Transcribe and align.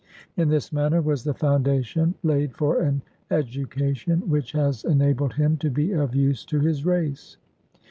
In 0.35 0.49
this 0.49 0.73
manner 0.73 0.99
was 0.99 1.23
the 1.23 1.33
foundation 1.35 2.15
laid 2.23 2.55
for 2.55 2.81
an 2.81 3.03
education 3.29 4.27
which 4.27 4.51
has 4.53 4.83
enabled 4.83 5.35
him 5.35 5.57
to 5.57 5.69
be 5.69 5.91
of 5.91 6.15
use 6.15 6.43
to 6.45 6.59
his 6.59 6.83
race. 6.87 7.37